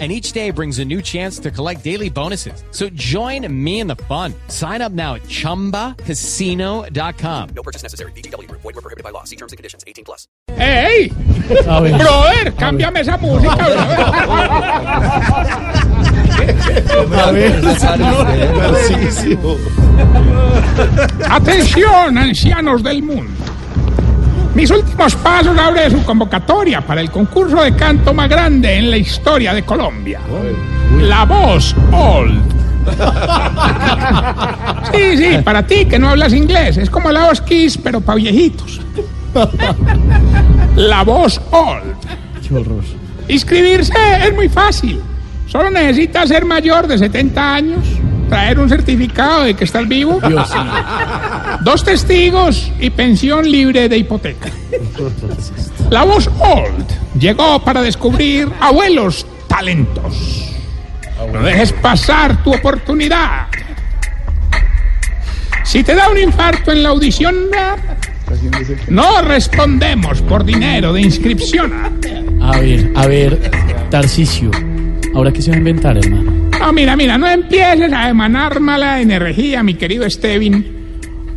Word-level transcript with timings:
and 0.00 0.10
each 0.10 0.32
day 0.32 0.50
brings 0.50 0.80
a 0.80 0.84
new 0.84 1.00
chance 1.00 1.38
to 1.38 1.52
collect 1.52 1.84
daily 1.84 2.10
bonuses. 2.10 2.64
So 2.72 2.88
join 2.88 3.46
me 3.64 3.78
in 3.78 3.86
the 3.86 3.94
fun. 3.94 4.34
Sign 4.48 4.82
up 4.82 4.90
now 4.90 5.14
at 5.14 5.22
ChumbaCasino.com. 5.22 7.48
No 7.54 7.62
purchase 7.62 7.84
necessary. 7.84 8.10
BGW. 8.12 8.50
Void 8.50 8.64
were 8.64 8.72
prohibited 8.72 9.04
by 9.04 9.10
law. 9.10 9.22
See 9.22 9.36
terms 9.36 9.52
and 9.52 9.56
conditions. 9.56 9.84
18 9.86 10.04
plus. 10.04 10.26
Hey! 10.48 11.10
A 11.10 11.12
ah, 11.68 11.80
ver. 11.80 11.98
Brother, 11.98 12.48
ah, 12.48 12.52
cámbiame 12.58 13.00
esa 13.00 13.16
música, 13.18 13.52
ah, 13.52 13.56
brother. 13.56 13.78
A 17.14 17.30
ver, 17.32 17.62
Atención, 21.30 22.18
ancianos 22.18 22.82
del 22.82 23.02
mundo. 23.02 23.30
Mis 24.54 24.70
últimos 24.70 25.16
pasos 25.16 25.58
abre 25.58 25.90
su 25.90 26.02
convocatoria 26.04 26.80
para 26.80 27.00
el 27.00 27.10
concurso 27.10 27.62
de 27.62 27.74
canto 27.74 28.14
más 28.14 28.28
grande 28.28 28.76
en 28.76 28.90
la 28.90 28.96
historia 28.96 29.52
de 29.52 29.64
Colombia. 29.64 30.20
La 31.00 31.24
voz 31.24 31.74
old. 31.90 32.40
Sí, 34.92 35.16
sí, 35.16 35.38
para 35.42 35.66
ti 35.66 35.86
que 35.86 35.98
no 35.98 36.10
hablas 36.10 36.32
inglés. 36.32 36.76
Es 36.76 36.88
como 36.88 37.10
la 37.10 37.28
voz 37.28 37.40
Kiss, 37.40 37.78
pero 37.78 38.00
para 38.00 38.16
viejitos. 38.16 38.80
La 40.76 41.02
voz 41.02 41.40
old. 41.50 41.96
horror. 42.52 42.84
Inscribirse 43.26 43.92
es 44.22 44.34
muy 44.34 44.48
fácil. 44.48 45.00
Solo 45.46 45.70
necesitas 45.70 46.28
ser 46.28 46.44
mayor 46.44 46.86
de 46.86 46.98
70 46.98 47.54
años, 47.54 47.84
traer 48.28 48.58
un 48.58 48.68
certificado 48.68 49.42
de 49.42 49.54
que 49.54 49.64
estás 49.64 49.86
vivo, 49.88 50.20
Dios 50.26 50.48
sí. 50.48 50.58
Dos 51.64 51.82
testigos 51.82 52.70
y 52.78 52.90
pensión 52.90 53.50
libre 53.50 53.88
de 53.88 53.96
hipoteca. 53.96 54.50
La 55.90 56.04
voz 56.04 56.30
Old 56.38 56.86
llegó 57.18 57.58
para 57.64 57.82
descubrir 57.82 58.48
abuelos 58.60 59.26
talentos. 59.48 60.52
No 61.32 61.42
dejes 61.42 61.72
pasar 61.72 62.42
tu 62.44 62.54
oportunidad. 62.54 63.46
Si 65.64 65.82
te 65.82 65.94
da 65.94 66.10
un 66.10 66.18
infarto 66.18 66.70
en 66.70 66.82
la 66.82 66.90
audición, 66.90 67.48
no 68.88 69.22
respondemos 69.22 70.20
por 70.22 70.44
dinero 70.44 70.92
de 70.92 71.00
inscripción. 71.00 71.72
A 72.42 72.58
ver, 72.58 72.90
a 72.94 73.06
ver, 73.06 73.50
Tarcisio. 73.90 74.50
¿Ahora 75.14 75.32
qué 75.32 75.40
se 75.40 75.50
va 75.50 75.56
a 75.56 75.58
inventar, 75.58 75.96
hermano? 75.96 76.50
No, 76.58 76.72
mira, 76.72 76.96
mira, 76.96 77.16
no 77.16 77.26
empieces 77.26 77.92
a 77.92 78.10
emanar 78.10 78.60
mala 78.60 79.00
energía, 79.00 79.62
mi 79.62 79.74
querido 79.74 80.08
Stevin. 80.10 80.83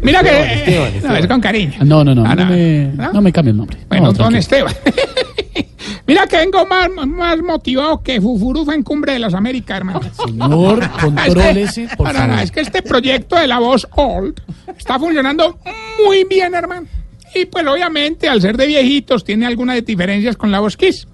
Mira 0.02 0.22
que... 0.24 1.02
No, 1.04 1.16
es 1.16 1.28
con 1.28 1.42
cariño. 1.42 1.74
Ah, 1.80 1.84
No, 1.86 2.04
no, 2.04 2.14
no, 2.16 2.24
Ah, 2.26 2.36
no, 2.36 2.46
me, 2.46 2.92
¿no? 3.14 3.22
me 3.22 3.32
cambie 3.32 3.52
el 3.52 3.58
nombre. 3.58 3.78
Bueno, 3.90 4.06
No, 4.08 4.14
don. 4.14 4.36
Esteban. 4.36 4.74
mira 6.08 6.28
que 6.28 6.38
vengo 6.38 6.66
más, 6.66 6.90
más 7.08 7.40
motivado 7.42 8.02
que 8.04 8.22
Fufurufa 8.22 8.74
en 8.76 8.84
Cumbre 8.84 9.14
de 9.14 9.20
las 9.20 9.34
Américas, 9.34 9.78
hermano. 9.78 10.02
Señor, 10.26 10.90
contrólese, 11.02 11.88
por 11.98 12.08
No, 12.08 12.14
no, 12.14 12.20
no, 12.20 12.28
favor. 12.30 12.44
es 12.44 12.52
que 12.52 12.60
este 12.62 12.82
proyecto 12.82 13.36
de 13.38 13.48
la 13.48 13.60
voz 13.60 13.88
Old 13.96 14.40
está 14.78 15.00
funcionando 15.00 15.60
muy 16.06 16.24
bien, 16.30 16.54
hermano. 16.54 16.88
Y 17.36 17.46
pues 17.46 17.66
obviamente, 17.68 18.30
al 18.30 18.42
ser 18.42 18.56
de 18.58 18.68
viejitos, 18.68 19.24
tiene 19.24 19.46
algunas 19.46 19.84
diferencias 19.86 20.38
con 20.38 20.52
la 20.52 20.60
voz 20.60 20.78
Kiss. 20.78 21.08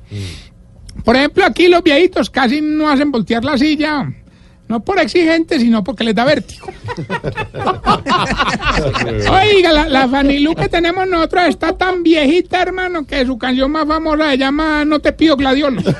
Por 1.04 1.16
ejemplo, 1.16 1.44
aquí 1.46 1.68
los 1.68 1.84
viejitos 1.84 2.30
casi 2.30 2.62
no 2.62 2.88
hacen 2.90 3.12
voltear 3.12 3.44
la 3.44 3.58
silla. 3.58 4.08
No 4.70 4.80
por 4.84 4.98
exigentes, 5.00 5.62
sino 5.62 5.84
porque 5.84 6.04
les 6.06 6.16
da 6.16 6.24
vértigo. 6.26 6.68
Oiga, 9.32 9.72
la, 9.74 9.88
la 9.90 10.08
Fanilú 10.08 10.56
que 10.56 10.70
tenemos 10.70 11.08
nosotros 11.08 11.44
está 11.50 11.74
tan 11.78 12.02
viejita, 12.02 12.62
hermano, 12.62 13.06
que 13.06 13.26
su 13.26 13.38
canción 13.38 13.72
más 13.72 13.86
famosa 13.88 14.32
se 14.32 14.38
llama 14.38 14.84
No 14.86 15.00
te 15.00 15.12
pido 15.14 15.36
gladiolos. 15.36 15.84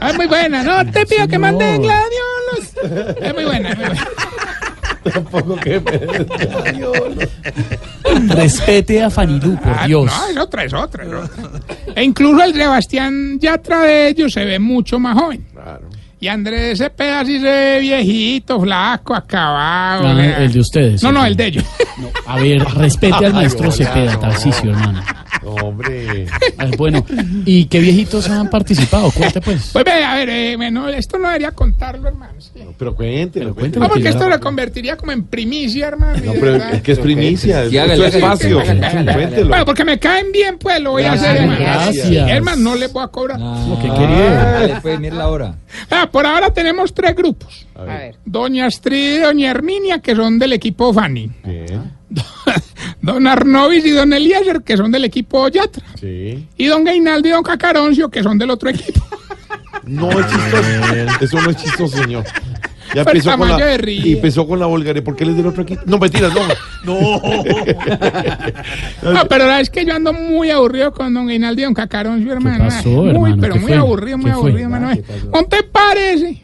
Es 0.00 0.16
muy 0.16 0.26
buena, 0.26 0.62
no 0.62 0.90
te 0.92 1.04
pido 1.06 1.26
que 1.26 1.38
manden 1.38 1.82
gladiolos. 1.82 3.16
Es 3.20 3.34
muy 3.34 3.44
buena, 3.44 3.70
es 3.70 3.78
muy 3.78 3.86
buena. 3.86 4.06
Respete 8.34 9.02
a 9.02 9.10
Fanilú, 9.10 9.56
por 9.56 9.72
Ah, 9.72 9.86
Dios. 9.86 10.06
No, 10.06 10.28
es 10.30 10.36
otra, 10.38 10.64
es 10.64 10.72
otra, 10.72 11.04
es 11.04 11.12
otra. 11.12 11.44
E 11.94 12.02
incluso 12.04 12.42
el 12.44 12.54
Sebastián 12.54 13.38
Yatra 13.40 13.82
de 13.82 14.08
ellos 14.08 14.32
se 14.32 14.44
ve 14.44 14.58
mucho 14.58 14.98
más 14.98 15.18
joven. 15.18 15.44
Y 16.20 16.26
Andrés 16.26 16.78
Cepeda 16.78 17.24
sí 17.24 17.38
se 17.38 17.44
ve 17.44 17.78
viejito, 17.80 18.60
flaco, 18.60 19.14
acabado. 19.14 20.08
Ah, 20.08 20.14
¿verdad? 20.14 20.42
el 20.42 20.52
de 20.52 20.60
ustedes. 20.60 21.02
No, 21.02 21.12
no, 21.12 21.24
el 21.24 21.36
de 21.36 21.46
ellos. 21.46 21.64
A 22.26 22.36
ver, 22.40 22.64
respete 22.74 23.24
al 23.24 23.34
maestro 23.34 23.70
Cepeda, 23.70 24.18
Tarcisio, 24.18 24.70
hermano. 24.70 25.02
Hombre. 25.62 26.26
A 26.58 26.64
ver, 26.66 26.76
bueno, 26.76 27.04
¿y 27.44 27.64
qué 27.66 27.80
viejitos 27.80 28.28
han 28.30 28.50
participado? 28.50 29.10
Cuente, 29.10 29.40
pues. 29.40 29.70
Pues 29.72 29.84
ve, 29.84 30.04
a 30.04 30.14
ver, 30.16 30.28
eh, 30.28 30.56
bueno, 30.56 30.88
esto 30.88 31.18
no 31.18 31.28
debería 31.28 31.52
contarlo, 31.52 32.08
hermano. 32.08 32.34
sí. 32.38 32.50
Pero 32.78 32.94
cuéntelo, 32.94 33.46
Pero 33.46 33.54
cuéntelo. 33.54 33.84
No, 33.86 33.90
porque 33.92 34.08
esto 34.08 34.28
lo 34.28 34.38
convertiría 34.40 34.96
como 34.96 35.12
en 35.12 35.24
primicia, 35.24 35.88
hermano. 35.88 36.18
y 36.18 36.26
No, 36.26 36.32
de 36.32 36.38
pero 36.38 36.52
verdad. 36.52 36.74
es 36.74 36.82
que 36.82 36.92
es 36.92 36.98
primicia, 36.98 37.64
es 37.64 37.70
Sí, 37.70 37.78
hágale, 37.78 37.96
su 37.96 38.02
hágale, 38.02 38.18
espacio. 38.18 38.60
hágale, 38.60 38.86
hágale, 38.86 39.12
Cuéntelo. 39.14 39.48
Bueno, 39.48 39.64
porque 39.64 39.84
me 39.84 39.98
caen 39.98 40.26
bien, 40.32 40.58
pues 40.58 40.80
lo 40.80 40.92
voy 40.92 41.02
a 41.04 41.12
hacer, 41.12 41.36
hermano. 41.36 41.58
Gracias. 41.60 42.08
Hermano, 42.10 42.62
no 42.62 42.74
le 42.76 42.86
voy 42.88 43.02
a 43.04 43.08
cobrar. 43.08 43.40
Lo 43.40 43.78
que 43.80 43.88
Ah, 43.90 43.94
quería. 43.94 44.30
Dale, 44.34 44.80
pues, 44.82 45.00
mira 45.00 45.16
la 45.16 45.28
hora. 45.28 45.54
Ah, 45.90 46.08
por 46.10 46.24
ahora 46.26 46.52
tenemos 46.52 46.94
tres 46.94 47.14
grupos. 47.16 47.66
A 47.74 47.82
ver. 47.82 48.16
Doña 48.24 48.66
Astrid 48.66 49.16
y 49.16 49.18
Doña 49.18 49.50
Herminia, 49.50 49.98
que 50.00 50.14
son 50.14 50.38
del 50.38 50.52
equipo 50.52 50.92
Fanny. 50.92 51.30
Bien. 51.44 51.97
Don 53.02 53.26
Arnovis 53.26 53.84
y 53.84 53.90
Don 53.90 54.12
Eliezer, 54.12 54.62
que 54.62 54.76
son 54.76 54.90
del 54.90 55.04
equipo 55.04 55.48
Yatra. 55.48 55.84
Sí. 56.00 56.46
Y 56.56 56.66
Don 56.66 56.84
Gainaldo 56.84 57.28
y 57.28 57.30
Don 57.32 57.42
Cacaroncio, 57.42 58.08
que 58.08 58.22
son 58.22 58.38
del 58.38 58.50
otro 58.50 58.70
equipo. 58.70 59.04
No 59.84 60.10
es 60.10 60.26
chistoso. 60.26 61.24
Eso 61.24 61.40
no 61.40 61.50
es 61.50 61.56
chistoso, 61.56 61.96
señor. 61.98 62.24
Ya 62.94 63.02
empezó 63.02 63.36
con 63.36 63.48
la, 63.48 63.76
y 63.86 64.14
empezó 64.14 64.46
con 64.46 64.58
la 64.58 64.66
vulgaridad. 64.66 65.04
¿Por 65.04 65.14
qué 65.14 65.24
él 65.24 65.30
es 65.30 65.36
del 65.36 65.46
otro 65.46 65.62
equipo? 65.62 65.82
No, 65.84 65.98
mentiras, 65.98 66.32
no. 66.34 66.40
No. 66.84 67.20
No, 69.12 69.24
pero 69.28 69.46
la 69.46 69.60
es 69.60 69.70
que 69.70 69.84
yo 69.84 69.94
ando 69.94 70.12
muy 70.12 70.50
aburrido 70.50 70.92
con 70.92 71.12
Don 71.14 71.26
Gainaldo 71.26 71.60
y 71.60 71.64
Don 71.64 71.74
Cacaroncio, 71.74 72.32
hermano. 72.32 72.64
pasó, 72.64 72.88
muy, 72.88 73.36
pero 73.38 73.54
¿Qué 73.54 73.60
muy 73.60 73.68
fue? 73.72 73.78
aburrido, 73.78 74.18
muy 74.18 74.30
aburrido, 74.30 74.60
hermano. 74.60 74.90
¿No 75.32 75.44
te 75.44 75.62
parece? 75.62 76.42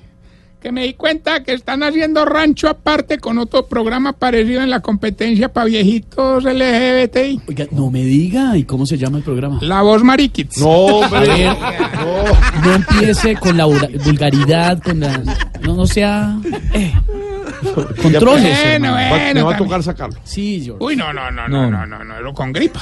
Que 0.64 0.72
me 0.72 0.84
di 0.84 0.94
cuenta 0.94 1.42
que 1.44 1.52
están 1.52 1.82
haciendo 1.82 2.24
rancho 2.24 2.70
aparte 2.70 3.18
con 3.18 3.36
otro 3.36 3.66
programa 3.66 4.14
parecido 4.14 4.62
en 4.62 4.70
la 4.70 4.80
competencia 4.80 5.52
para 5.52 5.66
viejitos 5.66 6.42
LGBTI. 6.42 7.42
Oiga, 7.46 7.66
no 7.70 7.90
me 7.90 8.02
diga, 8.02 8.56
¿y 8.56 8.64
cómo 8.64 8.86
se 8.86 8.96
llama 8.96 9.18
el 9.18 9.24
programa? 9.24 9.58
La 9.60 9.82
voz 9.82 10.02
Mariquits. 10.02 10.56
No, 10.56 11.00
ver. 11.10 11.48
No. 11.48 12.62
No 12.64 12.74
empiece 12.76 13.36
con 13.36 13.58
la 13.58 13.66
vulga- 13.66 13.90
vulgaridad, 14.02 14.82
con 14.82 15.00
la... 15.00 15.18
No, 15.60 15.74
no 15.76 15.86
sea... 15.86 16.34
Eh. 16.72 16.94
Contrólese, 18.00 18.78
Bueno. 18.78 18.92
Va- 18.92 19.08
bueno. 19.10 19.34
me 19.34 19.42
va 19.42 19.54
a 19.54 19.58
tocar 19.58 19.82
sacarlo. 19.82 20.18
Sí, 20.24 20.62
George. 20.64 20.82
Uy, 20.82 20.96
no, 20.96 21.12
no, 21.12 21.30
no, 21.30 21.46
no, 21.46 21.70
no, 21.70 21.84
no, 21.86 22.02
no, 22.04 22.20
no, 22.22 22.32
con 22.32 22.52
gripa. 22.54 22.80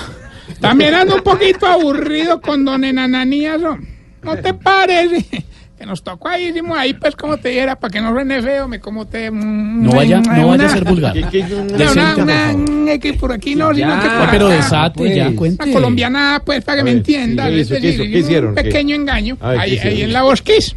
También 0.61 0.95
ando 0.95 1.17
un 1.17 1.23
poquito 1.23 1.67
aburrido 1.67 2.41
con 2.41 2.65
don 2.65 2.85
Enananías, 2.85 3.61
¿no? 3.61 3.77
¿No 4.23 4.37
te 4.37 4.55
parece? 4.55 5.45
Que 5.83 5.87
nos 5.87 6.05
tocó 6.05 6.29
ahí, 6.29 6.47
hicimos 6.51 6.79
ahí, 6.79 6.95
pues, 6.95 7.17
como 7.17 7.39
te 7.39 7.49
dijera, 7.49 7.75
para 7.75 7.91
que 7.91 8.01
no 8.01 8.13
suene 8.13 8.41
feo, 8.41 8.69
me 8.69 8.79
como 8.79 9.05
te... 9.05 9.33
No 9.33 9.91
vaya, 9.91 10.21
no 10.21 10.47
vaya 10.47 10.67
a 10.67 10.69
ser 10.69 10.85
vulgar. 10.85 11.13
¿Qué- 11.13 11.25
qué- 11.29 11.43
Una, 11.57 12.99
que 13.01 13.15
por 13.15 13.33
aquí 13.33 13.57
no, 13.57 13.73
Ya, 13.73 13.91
sino 13.91 14.01
que 14.01 14.09
por 14.17 14.31
Pero 14.31 14.47
acá. 14.47 14.57
desate, 14.59 14.99
pues. 14.99 15.17
ya, 15.17 15.27
Una 15.27 15.37
cuente. 15.37 15.65
Una 15.65 15.73
colombiana, 15.73 16.43
pues, 16.47 16.63
para 16.63 16.79
que 16.79 16.85
me 16.85 16.91
entienda. 16.93 17.49
Un 17.49 17.55
¿Qué? 17.57 18.53
pequeño 18.63 18.95
engaño, 18.95 19.37
A 19.41 19.49
ver, 19.51 19.61
¿qué 19.81 19.89
ahí, 19.89 20.03
en 20.03 20.13
la 20.13 20.23
bosquis. 20.23 20.77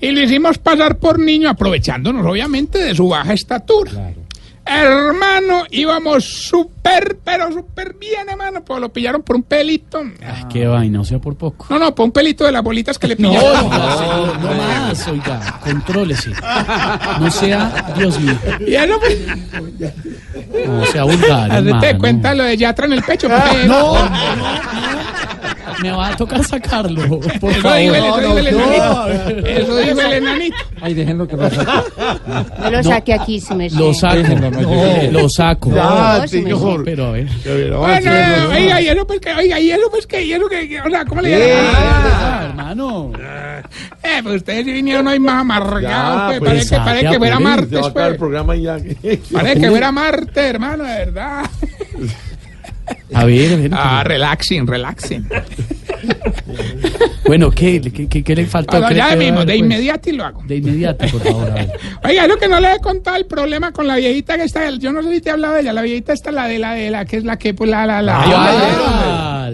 Y 0.00 0.10
lo 0.10 0.20
hicimos 0.20 0.58
pasar 0.58 0.96
por 0.98 1.20
niño, 1.20 1.48
aprovechándonos, 1.48 2.26
obviamente, 2.26 2.78
de 2.78 2.96
su 2.96 3.06
baja 3.08 3.34
estatura. 3.34 3.92
Hermano, 4.64 5.64
íbamos 5.70 6.24
súper, 6.24 7.18
pero 7.24 7.50
súper 7.52 7.94
bien, 7.94 8.28
hermano. 8.28 8.62
Pues 8.64 8.80
lo 8.80 8.92
pillaron 8.92 9.22
por 9.22 9.36
un 9.36 9.42
pelito. 9.42 10.00
Ay, 10.24 10.44
qué 10.50 10.66
vaina, 10.66 11.00
o 11.00 11.04
sea, 11.04 11.18
por 11.18 11.36
poco. 11.36 11.66
No, 11.68 11.78
no, 11.78 11.94
por 11.94 12.04
un 12.06 12.12
pelito 12.12 12.44
de 12.44 12.52
las 12.52 12.62
bolitas 12.62 12.96
que 12.98 13.08
le 13.08 13.16
No, 13.16 13.30
pillaron. 13.30 13.70
no, 13.70 13.98
señor, 13.98 14.38
no 14.40 14.52
más, 14.54 15.08
oiga, 15.08 15.58
contrólese. 15.60 16.30
No 17.20 17.30
sea, 17.30 17.92
Dios 17.96 18.20
mío, 18.20 18.38
Y 18.66 18.74
eso, 18.74 19.00
pues, 19.00 19.18
no 20.68 20.86
sea 20.86 21.04
vulgar, 21.04 21.50
hermano. 21.52 21.98
cuenta 21.98 22.34
lo 22.34 22.44
de 22.44 22.56
Yatra 22.56 22.86
en 22.86 22.92
el 22.94 23.02
pecho. 23.02 23.28
porque- 23.28 23.66
No, 23.66 23.94
Me 25.82 25.90
va 25.90 26.08
a 26.08 26.16
tocar 26.16 26.44
sacarlo, 26.44 27.20
por 27.40 27.52
Eso 27.52 27.60
favor. 27.60 27.78
dijo 27.78 27.94
el, 27.94 28.04
eso 28.04 28.18
dijo 28.20 28.38
el 28.38 28.56
No, 28.56 29.08
enanito. 29.08 29.46
Eso 29.48 29.76
dijo 29.78 30.00
el 30.00 30.12
enanito. 30.12 30.56
Ay, 30.80 30.94
déjenlo 30.94 31.26
que 31.28 31.36
lo 31.36 31.50
saque. 31.50 31.72
No 32.60 32.70
lo 32.70 32.82
saque 32.82 33.12
aquí, 33.14 33.40
su 33.40 33.54
merced. 33.54 33.78
Lo 33.78 33.92
saco, 33.94 34.16
Déjenlo, 34.16 34.50
no, 34.50 34.60
yo- 35.02 35.10
lo 35.12 35.28
saco. 35.28 35.74
Ya, 35.74 36.18
me 36.22 36.28
señor. 36.28 36.84
Pero 36.84 37.06
a 37.06 37.10
ver. 37.12 37.26
Bueno, 37.44 38.10
oiga, 38.54 38.80
y 38.80 38.88
eso 38.88 39.06
pues 39.06 39.20
que, 39.20 39.34
oiga, 39.34 39.58
y 39.60 39.70
eso 39.70 39.88
pues 39.90 40.06
que, 40.06 40.34
eso 40.34 40.48
que, 40.48 40.68
que- 40.68 40.80
o 40.80 40.88
sea, 40.90 41.04
¿cómo 41.04 41.20
le 41.20 41.30
llaman? 41.30 41.74
Ah, 41.74 42.46
hermano. 42.48 43.12
Eh, 44.04 44.20
pues 44.22 44.36
ustedes 44.36 44.64
vinieron 44.66 45.06
hoy 45.06 45.18
más 45.18 45.40
amargados, 45.40 46.26
pues, 46.26 46.38
pues, 46.38 46.50
parece 46.50 46.74
que, 46.76 46.80
parece 46.82 47.08
que 47.10 47.18
fuera 47.18 47.40
martes, 47.40 47.78
acabar 47.78 48.02
el 48.02 48.08
pues. 48.10 48.18
programa 48.18 48.56
ya. 48.56 48.76
Parece 49.32 49.60
que 49.60 49.68
fuera 49.70 49.92
martes, 49.92 50.36
hermano, 50.44 50.84
de 50.84 50.94
verdad. 50.96 51.44
A 53.14 53.24
ver, 53.24 53.52
a 53.52 53.56
ver. 53.56 53.70
Ah, 53.74 54.02
relaxing, 54.04 54.66
relaxing. 54.66 55.28
Bueno, 57.24 57.50
¿qué, 57.50 57.80
qué, 57.80 58.08
qué, 58.08 58.22
qué 58.24 58.34
le 58.34 58.46
faltó? 58.46 58.78
No, 58.78 58.88
¿Qué 58.88 58.94
le 58.94 58.98
ya 58.98 59.08
quedó 59.10 59.18
mismo, 59.20 59.36
a 59.40 59.44
ver, 59.44 59.46
de 59.46 59.52
pues? 59.52 59.58
inmediato 59.60 60.10
y 60.10 60.12
lo 60.12 60.24
hago. 60.24 60.42
De 60.44 60.56
inmediato, 60.56 61.06
por 61.06 61.20
favor. 61.22 61.50
A 61.50 61.54
ver. 61.54 61.70
Oiga, 62.04 62.26
lo 62.26 62.36
que 62.36 62.48
no 62.48 62.60
le 62.60 62.72
he 62.74 62.78
contado 62.80 63.16
el 63.16 63.26
problema 63.26 63.72
con 63.72 63.86
la 63.86 63.96
viejita 63.96 64.36
que 64.36 64.42
está, 64.42 64.68
yo 64.70 64.92
no 64.92 65.02
sé 65.02 65.12
si 65.14 65.20
te 65.20 65.28
he 65.30 65.32
hablado 65.32 65.54
de 65.54 65.60
ella, 65.62 65.72
la 65.72 65.82
viejita 65.82 66.12
está 66.12 66.30
la 66.32 66.46
de 66.48 66.58
la 66.58 66.72
de 66.74 66.90
la 66.90 67.04
que 67.04 67.16
es 67.18 67.24
la 67.24 67.38
que 67.38 67.54
pues 67.54 67.70
la 67.70 67.86
la 67.86 68.02
la, 68.02 68.22
Ah, 68.24 69.50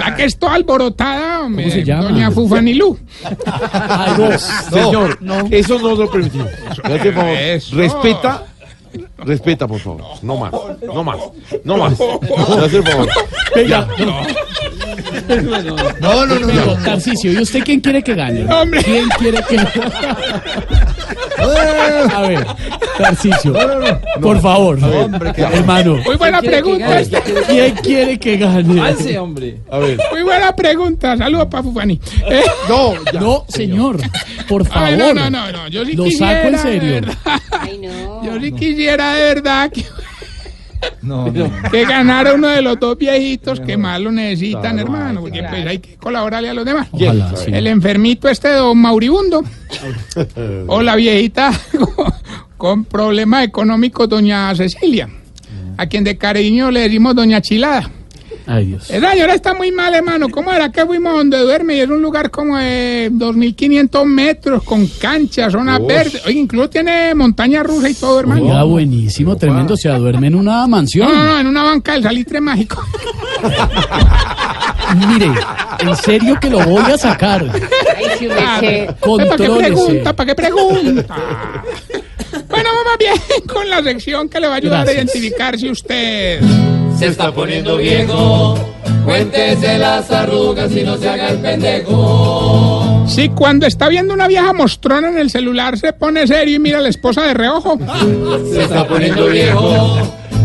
la 0.00 0.14
que 0.16 0.24
es 0.24 0.38
toda 0.38 0.54
alborotada, 0.54 1.40
hombre, 1.42 1.64
¿Cómo 1.64 1.74
se 1.74 1.84
llama? 1.84 2.02
doña 2.04 2.30
Fufanilú. 2.30 2.98
Ay, 3.46 4.12
vos. 4.16 4.40
Señor, 4.72 5.18
eso 5.50 5.78
no 5.78 5.94
lo 5.94 6.10
permitimos. 6.10 6.48
Por 6.82 7.12
favor, 7.12 7.36
respeta. 7.72 8.44
Respeta, 9.18 9.68
por 9.68 9.78
favor. 9.78 10.02
No 10.22 10.36
más. 10.36 10.52
No 10.82 11.04
más. 11.04 11.16
No 11.64 11.76
más. 11.76 11.94
Por 11.94 12.70
Ya. 15.28 15.72
No, 16.00 16.26
no, 16.26 16.38
no. 16.38 16.74
Tarcicio, 16.84 17.32
¿y 17.32 17.38
usted 17.38 17.60
quién 17.64 17.80
quiere 17.80 18.02
que 18.02 18.14
gane? 18.14 18.44
Hombre. 18.52 18.82
¿Quién 18.82 19.08
quiere 19.18 19.38
que 19.48 19.58
A 22.12 22.20
ver, 22.22 22.46
Tarcicio, 22.98 23.54
por 24.20 24.40
favor, 24.40 24.78
hermano. 25.36 25.96
Muy 26.04 26.16
buena 26.16 26.40
pregunta, 26.42 27.00
esta. 27.00 27.20
¿Quién 27.48 27.74
quiere 27.76 28.18
que 28.18 28.36
gane? 28.36 28.80
Avance, 28.80 29.18
hombre. 29.18 29.60
A 29.70 29.78
ver. 29.78 29.98
muy 30.10 30.22
buena 30.22 30.54
pregunta. 30.54 31.16
Saludos 31.16 31.46
para 31.50 31.62
Fufani. 31.62 32.00
Eh, 32.28 32.42
No, 32.68 32.92
ya. 33.12 33.20
No, 33.20 33.44
señor, 33.48 33.98
por 34.48 34.62
ay, 34.70 34.96
favor. 34.96 35.14
no, 35.14 35.14
no, 35.14 35.30
no, 35.30 35.52
no, 35.52 35.68
yo 35.68 35.84
sí 35.84 35.94
Lo 35.94 36.04
quisiera, 36.04 36.34
saco 36.42 36.48
en 36.48 36.58
serio. 36.58 37.12
Ay, 37.50 37.78
no. 37.78 38.24
yo 38.24 38.40
sí 38.40 38.52
quisiera 38.52 39.14
de 39.14 39.22
verdad 39.34 39.70
que, 39.72 39.84
No, 41.02 41.26
no. 41.32 41.50
que 41.70 41.84
ganara 41.84 42.34
uno 42.34 42.48
de 42.48 42.62
los 42.62 42.78
dos 42.78 42.96
viejitos 42.98 43.60
que 43.60 43.76
más 43.76 44.00
lo 44.00 44.12
necesitan, 44.12 44.76
Claro, 44.76 44.80
hermano, 44.80 45.20
porque 45.22 45.42
pues 45.42 45.66
hay 45.66 45.78
que 45.78 45.96
colaborarle 45.96 46.50
a 46.50 46.54
los 46.54 46.64
demás. 46.64 46.88
Ojalá, 46.90 47.34
sí. 47.36 47.50
El 47.52 47.66
enfermito 47.66 48.28
este 48.28 48.48
don 48.50 48.78
Mauribundo. 48.78 49.42
o 50.66 50.82
la 50.82 50.96
viejita 50.96 51.52
con, 51.94 52.12
con 52.56 52.84
problemas 52.84 53.44
económicos, 53.44 54.08
doña 54.08 54.54
Cecilia. 54.54 55.08
A 55.76 55.86
quien 55.86 56.04
de 56.04 56.18
cariño 56.18 56.70
le 56.70 56.80
decimos 56.80 57.14
doña 57.14 57.40
Chilada. 57.40 57.90
Ay, 58.52 58.66
Dios. 58.66 58.90
Esa 58.90 59.12
señora 59.12 59.34
está 59.34 59.54
muy 59.54 59.70
mal, 59.70 59.94
hermano. 59.94 60.28
¿Cómo 60.28 60.50
era 60.52 60.72
que 60.72 60.84
fuimos 60.84 61.12
donde 61.14 61.38
duerme? 61.38 61.76
Y 61.76 61.80
es 61.80 61.88
un 61.88 62.02
lugar 62.02 62.32
como 62.32 62.56
de 62.56 63.08
2.500 63.12 64.04
metros, 64.06 64.64
con 64.64 64.88
canchas, 64.88 65.52
zonas 65.52 65.78
Ush. 65.78 65.86
verdes. 65.86 66.22
Oye, 66.26 66.40
incluso 66.40 66.68
tiene 66.68 67.14
montaña 67.14 67.62
rusa 67.62 67.88
y 67.88 67.94
todo, 67.94 68.18
hermano. 68.18 68.42
Oiga, 68.42 68.64
buenísimo, 68.64 69.36
tremendo. 69.36 69.74
O 69.74 69.76
sea, 69.76 69.98
duerme 69.98 70.26
en 70.26 70.34
una 70.34 70.62
No, 70.62 70.68
mansión. 70.68 71.06
no, 71.14 71.24
no, 71.26 71.38
en 71.38 71.46
una 71.46 71.62
banca 71.62 71.92
del 71.92 72.02
salitre 72.02 72.40
mágico. 72.40 72.84
Mire, 75.08 75.30
en 75.78 75.96
serio 75.96 76.36
que 76.40 76.50
lo 76.50 76.58
voy 76.66 76.82
a 76.90 76.98
sacar. 76.98 77.46
Ay. 77.96 78.28
¿Para 78.28 79.36
qué 79.36 79.48
pregunta? 79.58 80.16
¿Para 80.16 80.26
qué 80.26 80.34
pregunta? 80.34 81.16
bueno, 82.48 82.68
vamos 82.74 82.98
bien 82.98 83.14
con 83.46 83.70
la 83.70 83.80
sección 83.82 84.28
que 84.28 84.40
le 84.40 84.48
va 84.48 84.54
a 84.54 84.56
ayudar 84.56 84.88
a 84.88 84.92
identificar 84.92 85.56
si 85.56 85.70
usted... 85.70 86.40
Se 87.00 87.06
está 87.06 87.32
poniendo 87.32 87.78
viejo, 87.78 88.58
cuéntese 89.06 89.78
las 89.78 90.10
arrugas 90.10 90.70
y 90.70 90.82
no 90.82 90.98
se 90.98 91.08
haga 91.08 91.30
el 91.30 91.38
pendejo. 91.38 93.06
Si 93.08 93.30
cuando 93.30 93.66
está 93.66 93.88
viendo 93.88 94.12
una 94.12 94.28
vieja 94.28 94.52
mostrona 94.52 95.08
en 95.08 95.16
el 95.16 95.30
celular 95.30 95.78
se 95.78 95.94
pone 95.94 96.26
serio 96.26 96.56
y 96.56 96.58
mira 96.58 96.76
a 96.76 96.82
la 96.82 96.90
esposa 96.90 97.22
de 97.22 97.32
reojo. 97.32 97.78
Se 98.52 98.64
está 98.64 98.86
poniendo 98.86 99.28
viejo, 99.28 99.96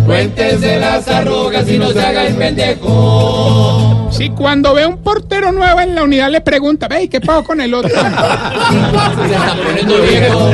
cuéntese 0.06 0.80
las 0.80 1.06
arrugas 1.10 1.68
y 1.70 1.78
no 1.78 1.90
se 1.90 2.00
haga 2.00 2.26
el 2.26 2.36
pendejo. 2.36 4.08
Si 4.12 4.30
cuando 4.30 4.74
ve 4.74 4.86
un 4.86 5.00
portero 5.00 5.52
nuevo 5.52 5.82
en 5.82 5.94
la 5.94 6.04
unidad 6.04 6.32
le 6.32 6.40
pregunta, 6.40 6.88
ve, 6.88 7.04
¿y 7.04 7.10
qué 7.10 7.20
pasó 7.20 7.44
con 7.44 7.60
el 7.60 7.74
otro? 7.74 7.90
Se 7.90 7.98
está 7.98 9.56
poniendo 9.62 10.02
viejo, 10.04 10.52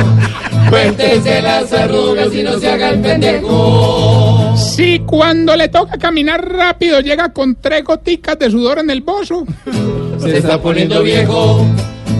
cuéntese 0.68 1.42
las 1.42 1.72
arrugas 1.72 2.34
y 2.34 2.42
no 2.42 2.58
se 2.58 2.68
haga 2.68 2.88
el 2.88 3.00
pendejo. 3.00 4.41
Si 4.56 5.00
cuando 5.00 5.56
le 5.56 5.68
toca 5.68 5.98
caminar 5.98 6.46
rápido 6.46 7.00
llega 7.00 7.32
con 7.32 7.56
tres 7.56 7.84
goticas 7.84 8.38
de 8.38 8.50
sudor 8.50 8.78
en 8.78 8.90
el 8.90 9.00
bozo. 9.00 9.44
Se 10.18 10.38
está 10.38 10.60
poniendo 10.60 11.02
viejo, 11.02 11.66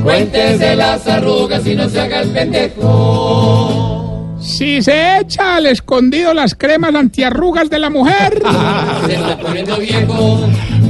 cuéntese 0.03 0.75
las 0.77 1.07
arrugas 1.07 1.67
y 1.67 1.75
no 1.75 1.89
se 1.89 2.01
haga 2.01 2.23
el 2.23 2.31
pendejo. 2.31 3.93
Si 4.43 4.83
se 4.83 5.21
echa 5.21 5.57
al 5.57 5.67
escondido 5.67 6.35
las 6.35 6.57
cremas 6.57 6.95
antiarrugas 6.95 7.71
de 7.71 7.79
la 7.79 7.91
mujer. 7.91 8.43
Se 9.07 9.15
está 9.15 9.39
poniendo 9.39 9.77
viejo, 9.77 10.41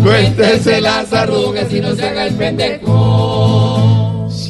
cuéntese 0.03 0.81
las 0.81 1.13
arrugas 1.13 1.71
y 1.71 1.81
no 1.81 1.95
se 1.95 2.03
haga 2.03 2.27
el 2.27 2.35
pendejo. 2.35 3.32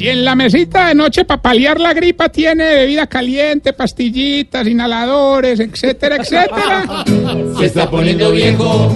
Si 0.03 0.09
en 0.09 0.25
la 0.25 0.35
mesita 0.35 0.89
de 0.89 0.95
noche 0.95 1.23
para 1.23 1.41
paliar 1.41 1.79
la 1.79 1.93
gripa 1.93 2.27
tiene 2.27 2.65
bebida 2.75 3.07
caliente, 3.07 3.71
pastillitas, 3.71 4.67
inhaladores, 4.67 5.61
etcétera, 5.61 6.17
etcétera. 6.17 7.05
Se 7.57 7.67
está 7.67 7.89
poniendo 7.89 8.33
viejo, 8.33 8.93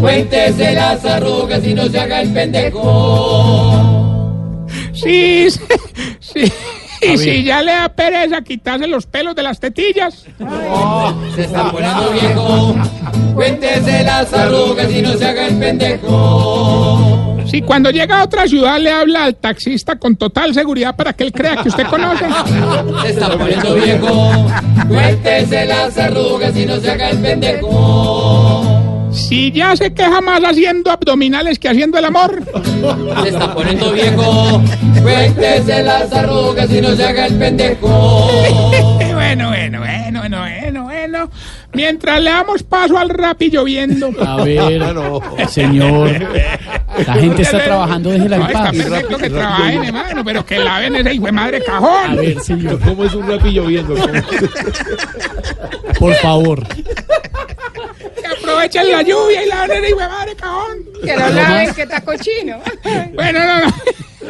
cuéntese 0.00 0.72
las 0.72 1.04
arrugas 1.04 1.64
y 1.64 1.72
no 1.72 1.86
se 1.86 2.00
haga 2.00 2.22
el 2.22 2.32
pendejo. 2.32 3.86
Sí, 4.92 5.46
sí, 5.50 5.60
sí. 6.18 6.52
Y 7.00 7.16
si 7.16 7.44
ya 7.44 7.62
le 7.62 7.70
da 7.70 7.88
pereza 7.88 8.42
quitarse 8.42 8.88
los 8.88 9.06
pelos 9.06 9.36
de 9.36 9.44
las 9.44 9.60
tetillas. 9.60 10.26
Se 11.36 11.42
está 11.42 11.70
poniendo 11.70 12.10
viejo, 12.10 12.74
cuéntese 13.36 14.02
las 14.02 14.34
arrugas 14.34 14.90
y 14.90 15.00
no 15.00 15.12
se 15.16 15.26
haga 15.26 15.46
el 15.46 15.56
pendejo. 15.60 17.09
Si 17.50 17.62
cuando 17.62 17.90
llega 17.90 18.20
a 18.20 18.24
otra 18.24 18.46
ciudad 18.46 18.78
le 18.78 18.90
habla 18.90 19.24
al 19.24 19.34
taxista 19.36 19.96
con 19.96 20.16
total 20.16 20.54
seguridad 20.54 20.94
para 20.94 21.12
que 21.12 21.24
él 21.24 21.32
crea 21.32 21.56
que 21.56 21.68
usted 21.68 21.86
conoce. 21.86 22.24
Se 23.02 23.08
está 23.10 23.36
poniendo 23.36 23.74
viejo, 23.74 24.46
cuéntese 24.88 25.64
las 25.66 25.98
arrugas 25.98 26.56
y 26.56 26.66
no 26.66 26.76
se 26.78 26.90
haga 26.90 27.10
el 27.10 27.18
pendejo. 27.18 29.10
Si 29.12 29.50
ya 29.50 29.76
se 29.76 29.92
queja 29.92 30.20
más 30.20 30.40
haciendo 30.42 30.90
abdominales 30.90 31.58
que 31.58 31.68
haciendo 31.68 31.98
el 31.98 32.04
amor. 32.04 32.42
Se 33.22 33.28
está 33.28 33.52
poniendo 33.52 33.92
viejo, 33.92 34.62
cuéntese 35.02 35.82
las 35.82 36.12
arrugas 36.12 36.70
y 36.70 36.80
no 36.80 36.94
se 36.94 37.04
haga 37.04 37.26
el 37.26 37.34
pendejo. 37.34 38.30
Bueno, 39.20 39.48
bueno, 39.48 39.59
bueno, 40.38 40.84
bueno, 40.84 40.84
bueno. 40.84 41.30
Mientras 41.72 42.20
le 42.20 42.30
damos 42.30 42.62
paso 42.62 42.96
al 42.98 43.08
rap 43.08 43.40
y 43.42 43.50
lloviendo. 43.50 44.10
A 44.24 44.42
ver, 44.44 44.80
no. 44.94 45.20
señor. 45.48 46.10
La 47.06 47.14
gente 47.14 47.42
está 47.42 47.62
trabajando, 47.64 48.10
déjela 48.10 48.38
No, 48.38 48.44
en 48.44 48.56
está 48.56 48.70
perfecto 48.72 49.18
que 49.18 49.30
trabajen, 49.30 49.84
hermano, 49.84 50.24
pero 50.24 50.44
que 50.44 50.58
laven 50.58 50.96
ese 50.96 51.14
hijo 51.14 51.26
de 51.26 51.32
madre 51.32 51.56
A 51.58 51.64
cajón. 51.64 52.16
ver, 52.16 52.40
señor, 52.40 52.80
¿Cómo 52.80 53.04
es 53.04 53.14
un 53.14 53.28
rapillo 53.28 53.66
viendo? 53.66 53.94
por 55.98 56.14
favor. 56.16 56.66
Que 56.68 58.26
aprovechen 58.26 58.90
la 58.90 59.02
lluvia 59.02 59.44
y 59.44 59.48
laven 59.48 59.78
ese 59.84 59.88
hijo 59.90 60.00
de 60.00 60.08
madre 60.08 60.34
cajón. 60.36 60.78
Que 61.04 61.16
lo 61.16 61.28
laven, 61.28 61.74
que 61.74 61.82
está 61.82 62.00
cochino. 62.00 62.58
Bueno, 63.14 63.38
no, 63.40 63.66
no. 63.66 63.74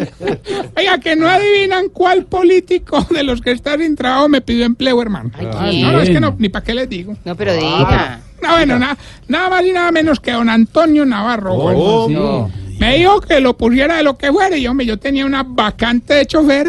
Oiga, 0.76 0.98
que 0.98 1.16
no 1.16 1.28
adivinan 1.28 1.88
cuál 1.88 2.24
político 2.24 3.06
de 3.10 3.22
los 3.22 3.40
que 3.40 3.52
está 3.52 3.76
sin 3.76 3.96
trabajo 3.96 4.28
me 4.28 4.40
pidió 4.40 4.64
empleo, 4.64 5.00
hermano. 5.00 5.30
¿quién? 5.36 5.82
No, 5.82 5.92
no, 5.92 6.00
es 6.00 6.10
que 6.10 6.20
no, 6.20 6.34
ni 6.38 6.48
para 6.48 6.64
qué 6.64 6.74
les 6.74 6.88
digo. 6.88 7.16
No, 7.24 7.34
pero 7.36 7.54
diga. 7.54 8.20
No, 8.42 8.52
bueno, 8.52 8.78
nada, 8.78 8.96
nada 9.28 9.50
más 9.50 9.66
y 9.66 9.72
nada 9.72 9.92
menos 9.92 10.20
que 10.20 10.32
don 10.32 10.48
Antonio 10.48 11.04
Navarro. 11.04 12.48
Me 12.78 12.96
dijo 12.96 13.20
que 13.20 13.40
lo 13.40 13.56
pusiera 13.56 13.96
de 13.96 14.02
lo 14.02 14.16
que 14.16 14.32
fuera 14.32 14.56
y 14.56 14.66
hombre, 14.66 14.86
yo 14.86 14.98
tenía 14.98 15.26
una 15.26 15.42
vacante 15.42 16.14
de 16.14 16.26
chofer. 16.26 16.68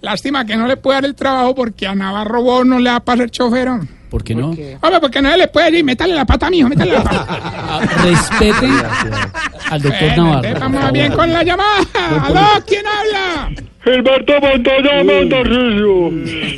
Lástima 0.00 0.44
que 0.44 0.56
no 0.56 0.66
le 0.66 0.76
puede 0.76 0.96
dar 0.96 1.04
el 1.04 1.14
trabajo 1.14 1.54
porque 1.54 1.86
a 1.86 1.94
Navarro 1.94 2.42
vos 2.42 2.66
no 2.66 2.78
le 2.78 2.90
da 2.90 3.00
para 3.00 3.18
ser 3.22 3.30
chofer. 3.30 3.68
¿Por 4.10 4.22
qué 4.22 4.34
no? 4.34 4.50
Hombre, 4.50 5.00
porque 5.00 5.22
no 5.22 5.36
le 5.36 5.48
puede 5.48 5.70
decir, 5.70 5.84
métale 5.84 6.14
la 6.14 6.24
pata, 6.24 6.50
mijo, 6.50 6.68
métale 6.68 6.92
la 6.92 7.02
pata. 7.02 7.26
Ah, 7.28 7.80
Respete 8.04 8.68
al 9.74 9.82
doctor 9.82 10.08
Bueno, 10.08 10.24
Navarro. 10.42 10.60
vamos 10.60 10.92
bien 10.92 11.12
con 11.12 11.32
la 11.32 11.42
llamada. 11.42 11.80
¿Aló? 12.22 12.64
¿Quién 12.66 12.84
habla? 12.86 13.50
Gilberto 13.84 14.32
Montoya 14.40 15.04
Montarrillo. 15.04 16.10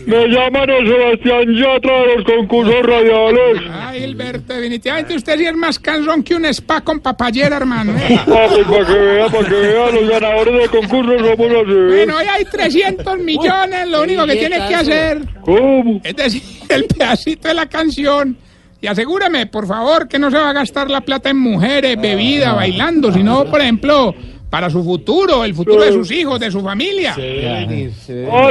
Me 0.06 0.28
llaman 0.28 0.70
a 0.70 0.76
Sebastián 0.76 1.54
Yatra 1.56 1.98
de 2.02 2.16
los 2.16 2.24
concursos 2.24 2.82
radiales. 2.86 3.62
Ay, 3.72 4.00
Gilberto, 4.02 4.52
definitivamente 4.54 5.16
usted 5.16 5.36
sí 5.38 5.44
es 5.46 5.54
más 5.56 5.78
cansón 5.80 6.22
que 6.22 6.36
un 6.36 6.44
spa 6.44 6.82
con 6.82 7.00
papayera, 7.00 7.56
hermano. 7.56 7.92
¿eh? 7.98 8.16
Ah, 8.28 8.46
pues 8.48 8.64
para 8.68 8.86
que 8.86 8.92
vea, 8.92 9.26
para 9.26 9.48
que 9.48 9.54
vea, 9.56 9.90
los 9.90 10.08
ganadores 10.08 10.62
de 10.62 10.68
concursos 10.68 11.20
somos 11.20 11.52
así. 11.52 11.94
Bueno, 11.96 12.16
hoy 12.16 12.26
hay 12.30 12.44
300 12.44 13.18
millones, 13.18 13.88
lo 13.88 14.02
único 14.02 14.24
que 14.26 14.36
tiene 14.36 14.58
que 14.68 14.74
hacer 14.76 15.22
¿Cómo? 15.42 16.00
es 16.04 16.14
decir 16.14 16.42
el 16.68 16.84
pedacito 16.84 17.48
de 17.48 17.54
la 17.54 17.66
canción. 17.66 18.36
Y 18.86 18.88
asegúreme, 18.88 19.46
por 19.46 19.66
favor, 19.66 20.06
que 20.06 20.16
no 20.16 20.30
se 20.30 20.38
va 20.38 20.50
a 20.50 20.52
gastar 20.52 20.88
la 20.88 21.00
plata 21.00 21.30
en 21.30 21.38
mujeres, 21.38 22.00
bebida, 22.00 22.52
bailando, 22.52 23.12
sino, 23.12 23.44
por 23.46 23.60
ejemplo, 23.60 24.14
para 24.48 24.70
su 24.70 24.84
futuro, 24.84 25.44
el 25.44 25.56
futuro 25.56 25.82
de 25.82 25.90
sus 25.90 26.08
hijos, 26.12 26.38
de 26.38 26.52
su 26.52 26.62
familia. 26.62 27.16
Ah, 27.16 27.66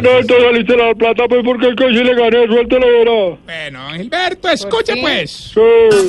no, 0.04 0.10
entonces 0.20 0.46
saliste 0.46 0.76
la 0.76 0.94
plata, 0.94 1.24
pues 1.30 1.42
porque 1.46 1.70
es 1.70 1.76
que 1.78 1.88
si 1.88 2.04
le 2.04 2.16
gané, 2.16 2.48
suéltelo, 2.48 2.86
verá. 2.86 3.38
Bueno, 3.46 3.80
Gilberto, 3.96 4.50
escuche 4.50 4.96
qué? 4.96 5.02
pues. 5.02 5.32
Sí. 5.32 5.62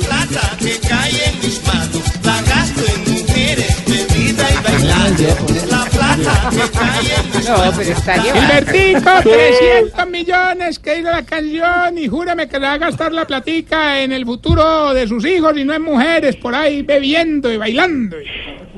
plata 0.05 0.57
que 0.59 0.77
cae 0.85 1.29
en 1.29 1.39
mis 1.39 1.65
manos, 1.65 2.25
la 2.25 2.41
gasto 2.41 2.81
en 2.81 3.13
mujeres, 3.13 3.83
bebida 3.87 4.45
y 4.51 4.61
bailando. 4.61 5.96
No, 6.17 7.71
pero 7.77 7.91
está 7.91 8.17
llevando. 8.17 8.65
Gilbertico, 8.65 9.11
300 9.23 10.07
millones 10.07 10.79
que 10.79 10.99
hizo 10.99 11.11
la 11.11 11.23
canción 11.23 11.97
y 11.97 12.07
júrame 12.07 12.47
que 12.47 12.59
le 12.59 12.65
va 12.65 12.73
a 12.73 12.77
gastar 12.77 13.11
la 13.13 13.25
platica 13.25 14.01
en 14.01 14.11
el 14.11 14.25
futuro 14.25 14.93
de 14.93 15.07
sus 15.07 15.25
hijos 15.25 15.55
y 15.57 15.63
no 15.63 15.73
en 15.73 15.83
mujeres 15.83 16.35
por 16.35 16.55
ahí 16.55 16.81
bebiendo 16.81 17.51
y 17.51 17.57
bailando. 17.57 18.17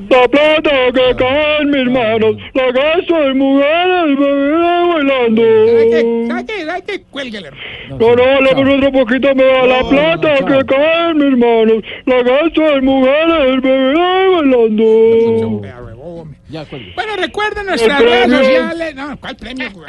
La 0.10 0.27
plata 0.27 0.72
que 0.93 1.15
cae 1.17 1.62
en 1.62 1.72
mis 1.72 1.91
manos, 1.91 2.36
la 2.53 2.72
gasto 2.72 3.24
en 3.24 3.38
mujeres, 3.38 4.19
bebida 4.19 4.84
y 4.84 4.93
bailando. 4.93 5.41
¿Sabe 5.67 5.89
qué? 5.89 6.65
¿Sabe 6.65 6.84
qué? 6.86 7.03
Cuélguele. 7.10 7.51
No, 7.89 8.15
no, 8.15 8.24
hablemos 8.24 8.75
otro 8.75 8.91
poquito, 8.91 9.36
me 9.36 9.43
da 9.43 9.65
la 9.65 9.89
plata 9.89 10.36
que 10.46 10.65
cae 10.65 11.12
en 11.12 11.17
mis 11.17 11.38
manos, 11.38 11.84
la 12.05 12.24
gasto 12.24 12.67
en 12.74 12.86
mujeres, 12.86 13.62
bebida 13.62 14.24
y 14.24 14.36
bailando. 14.36 15.88
Hombre. 16.49 16.91
Bueno, 16.95 17.15
recuerden 17.15 17.65
nuestras 17.67 17.99
redes 18.01 18.29
sociales. 18.31 18.95
No, 18.95 19.19
¿cuál 19.19 19.35
premio? 19.35 19.71
güey? 19.71 19.87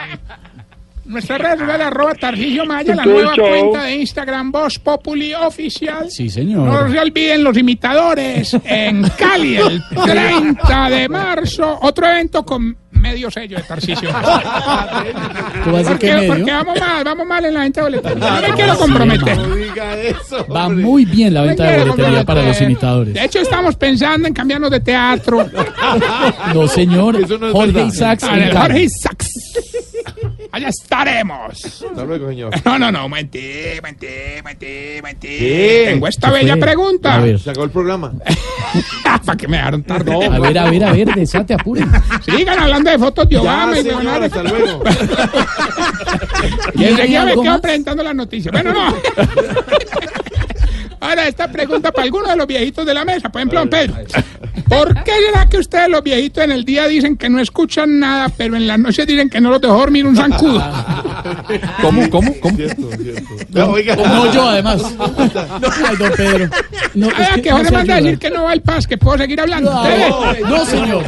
Nuestras 1.06 1.40
redes 1.40 1.58
sociales, 1.58 1.86
arroba 1.86 2.14
Tarcisio 2.14 2.66
Maya, 2.66 2.94
la 2.94 3.04
nueva 3.04 3.32
cuenta 3.34 3.82
de 3.84 3.96
Instagram, 3.96 4.52
Voz 4.52 4.78
Populi 4.78 5.34
Oficial. 5.34 6.08
Sí, 6.10 6.24
No 6.26 6.30
señor. 6.30 6.92
se 6.92 7.00
olviden 7.00 7.42
los 7.42 7.56
imitadores 7.56 8.56
en 8.64 9.02
Cali 9.18 9.56
el 9.56 9.82
30 10.04 10.90
de 10.90 11.08
marzo. 11.08 11.78
Otro 11.82 12.06
evento 12.06 12.44
con 12.44 12.76
medio 13.00 13.30
sello 13.30 13.57
de 13.57 13.62
Tarcisio. 13.62 14.09
¿Tú 15.64 15.71
vas 15.71 15.75
a 15.75 15.78
decir 15.78 15.87
Porque, 15.88 16.07
que 16.07 16.14
medio? 16.14 16.28
porque 16.35 16.52
vamos 16.52 16.80
mal, 16.80 17.04
vamos 17.04 17.26
mal 17.26 17.45
en 17.45 17.54
la 17.54 17.61
venta 17.61 17.80
de 17.80 17.85
boletería. 17.87 18.30
No 18.30 18.40
me 18.49 18.54
quiero 18.54 18.76
comprometer. 18.78 19.38
No 19.38 19.54
diga 19.57 19.95
eso. 20.00 20.47
Va 20.47 20.69
muy 20.69 21.04
bien 21.04 21.35
la 21.35 21.42
venta 21.42 21.64
de 21.64 21.85
boletería 21.85 22.25
para 22.25 22.42
los 22.42 22.61
imitadores. 22.61 23.14
De 23.14 23.25
hecho, 23.25 23.38
estamos 23.40 23.76
pensando 23.76 24.28
en 24.28 24.35
cambiarnos 24.35 24.71
de 24.71 24.80
teatro. 24.80 25.49
No, 26.54 26.69
señor. 26.69 27.16
Eso 27.16 27.38
no 27.38 27.47
es 27.49 27.52
Jorge. 27.52 27.85
Isaacs. 27.85 28.25
Jorge 28.52 28.83
Isaacs. 28.83 29.39
Allá 30.52 30.69
estaremos. 30.69 31.64
Hasta 31.64 32.04
luego, 32.04 32.28
señor. 32.28 32.50
No, 32.64 32.78
no, 32.78 32.90
no, 32.92 33.09
mentí, 33.09 33.40
mentí, 33.83 34.07
mentí, 34.45 34.66
mentí. 35.02 35.28
¿Qué? 35.28 35.85
Tengo 35.90 36.07
esta 36.09 36.28
¿Qué 36.28 36.35
bella 36.35 36.54
fue? 36.54 36.61
pregunta. 36.62 37.14
A 37.14 37.21
ver. 37.21 37.38
Se 37.38 37.50
acabó 37.50 37.64
el 37.64 37.71
programa. 37.71 38.12
¿Para 39.25 39.37
qué 39.37 39.49
me 39.49 39.57
dejaron 39.59 39.83
tarde? 39.83 40.12
A 40.14 40.38
ver, 40.38 40.59
a 40.59 40.71
ver, 40.71 40.85
a 40.85 40.92
ver, 40.92 41.14
desate, 41.14 41.54
apure. 41.54 41.85
Sigan 42.25 42.59
hablando 42.59 42.90
de 42.90 42.99
fotos 42.99 43.28
de 43.28 43.35
Ya, 43.37 43.40
Obama 43.42 43.73
y 43.78 43.83
de 43.83 43.90
señor, 43.90 44.02
Leonardo. 44.04 44.26
hasta 44.26 44.42
luego. 44.42 44.83
Y 46.75 46.85
enseguida 46.85 47.25
me 47.25 47.30
¿Algo 47.30 47.42
quedo 47.42 47.61
presentando 47.61 48.02
las 48.02 48.14
noticias. 48.14 48.52
Bueno, 48.52 48.73
no. 48.73 48.95
Ahora, 51.00 51.28
esta 51.28 51.50
pregunta 51.50 51.90
para 51.92 52.04
algunos 52.04 52.28
de 52.28 52.37
los 52.37 52.47
viejitos 52.47 52.85
de 52.85 52.95
la 52.95 53.04
mesa. 53.04 53.28
Por 53.30 53.40
ejemplo, 53.40 53.69
Pedro. 53.71 53.95
¿Por 54.70 55.02
qué 55.02 55.12
será 55.26 55.46
que 55.46 55.58
ustedes, 55.58 55.88
los 55.88 56.02
viejitos, 56.02 56.44
en 56.44 56.52
el 56.52 56.64
día 56.64 56.86
dicen 56.86 57.16
que 57.16 57.28
no 57.28 57.40
escuchan 57.40 57.98
nada, 57.98 58.30
pero 58.36 58.56
en 58.56 58.68
la 58.68 58.78
noche 58.78 59.04
dicen 59.04 59.28
que 59.28 59.40
no 59.40 59.50
los 59.50 59.60
dejó 59.60 59.74
dormir 59.74 60.06
un 60.06 60.14
zancudo? 60.14 60.62
¿Cómo, 61.82 62.08
cómo, 62.08 62.32
cómo? 62.40 62.56
Cierto, 62.56 62.82
cierto. 62.96 63.28
No, 63.50 63.70
oiga. 63.72 63.96
No 63.96 64.32
yo, 64.32 64.48
además. 64.48 64.82
Ay, 65.84 65.96
don 65.96 66.12
Pedro. 66.12 66.48
No, 66.94 67.08
es 67.08 67.28
que 67.34 67.42
que 67.42 67.50
no 67.50 67.70
manda 67.70 67.94
a 67.94 68.00
decir 68.00 68.18
que 68.18 68.30
no 68.30 68.44
va 68.44 68.52
al 68.52 68.62
paz, 68.62 68.86
que 68.86 68.96
puedo 68.96 69.18
seguir 69.18 69.40
hablando. 69.40 69.72
No, 69.72 70.48
no, 70.48 70.64
señor. 70.64 71.04